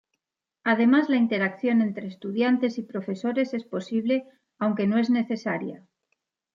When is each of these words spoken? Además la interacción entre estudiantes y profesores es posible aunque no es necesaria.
Además 0.63 1.09
la 1.09 1.17
interacción 1.17 1.79
entre 1.83 2.07
estudiantes 2.07 2.79
y 2.79 2.81
profesores 2.81 3.53
es 3.53 3.65
posible 3.65 4.23
aunque 4.57 4.87
no 4.87 4.97
es 4.97 5.11
necesaria. 5.11 5.85